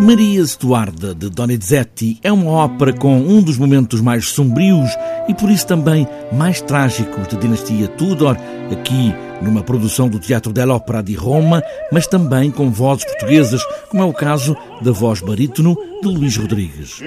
[0.00, 4.88] Maria Stuarda de Donizetti é uma ópera com um dos momentos mais sombrios
[5.28, 8.36] e por isso também mais trágicos da dinastia Tudor,
[8.70, 14.06] aqui numa produção do Teatro dell'Opera de Roma, mas também com vozes portuguesas, como é
[14.06, 17.00] o caso da voz barítono de Luís Rodrigues.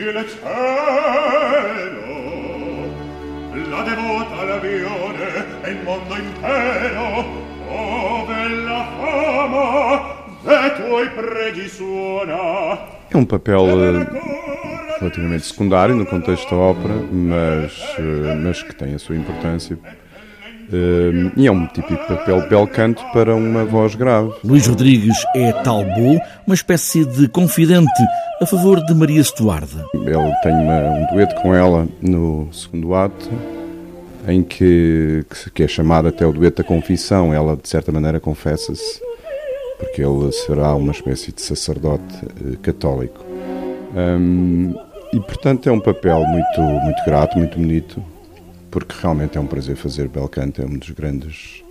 [13.11, 18.93] É um papel eh, relativamente secundário no contexto da ópera, mas, eh, mas que tem
[18.93, 19.77] a sua importância.
[20.71, 24.31] Uh, e é um típico papel de bel canto para uma voz grave.
[24.43, 27.91] Luís Rodrigues é talbot, uma espécie de confidente
[28.41, 29.85] a favor de Maria Estuarda.
[29.93, 33.29] Ele tem uma, um dueto com ela no segundo ato,
[34.27, 37.33] em que, que é chamado até o dueto da confissão.
[37.33, 39.01] Ela, de certa maneira, confessa-se
[39.77, 43.23] porque ele será uma espécie de sacerdote uh, católico.
[43.95, 44.73] Um,
[45.11, 48.03] e portanto é um papel muito, muito grato, muito bonito,
[48.71, 51.63] porque realmente é um prazer fazer bel canto, é um dos grandes,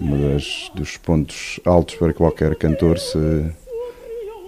[0.00, 3.18] um das, dos pontos altos para qualquer cantor se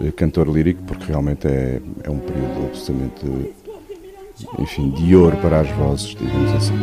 [0.01, 3.55] eh, cantor lírico, porque realmente é, é um período absolutamente
[4.59, 6.75] enfim, de ouro para as vozes, digamos assim.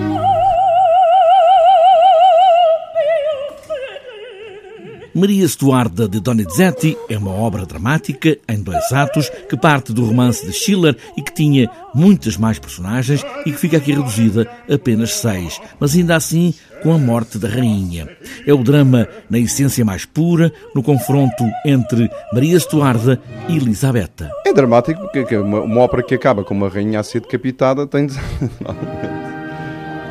[5.16, 10.44] Maria Stuarda de Donizetti é uma obra dramática em dois atos que parte do romance
[10.44, 15.14] de Schiller e que tinha muitas mais personagens e que fica aqui reduzida a apenas
[15.14, 18.10] seis, mas ainda assim com a morte da rainha.
[18.46, 24.32] É o drama na essência mais pura, no confronto entre Maria Stuarda e Elisabetta.
[24.46, 28.08] É dramático porque uma, uma ópera que acaba com uma rainha a ser decapitada tem.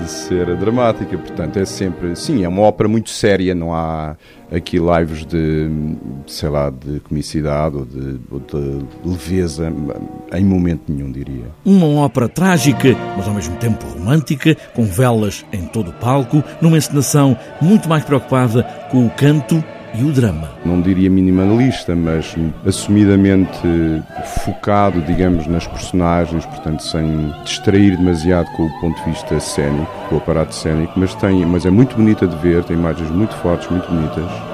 [0.03, 1.17] De ser dramática.
[1.17, 2.15] Portanto, é sempre.
[2.17, 4.17] Sim, é uma ópera muito séria, não há
[4.51, 5.69] aqui lives de,
[6.27, 9.73] sei lá, de comicidade ou de, ou de leveza,
[10.33, 11.47] em momento nenhum, diria.
[11.65, 16.77] Uma ópera trágica, mas ao mesmo tempo romântica, com velas em todo o palco, numa
[16.77, 19.65] encenação muito mais preocupada com o canto
[19.95, 20.49] e o drama.
[20.65, 22.35] Não diria minimalista, mas
[22.67, 23.59] assumidamente
[24.45, 30.17] focado, digamos, nas personagens, portanto, sem distrair demasiado com o ponto de vista cénico, com
[30.17, 33.69] o aparato cénico, mas, tem, mas é muito bonita de ver, tem imagens muito fortes,
[33.71, 34.53] muito bonitas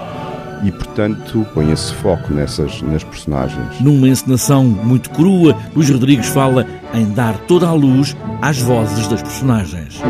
[0.64, 3.80] e, portanto, põe esse foco nessas nas personagens.
[3.80, 9.22] Numa encenação muito crua, Luís Rodrigues fala em dar toda a luz às vozes das
[9.22, 10.00] personagens.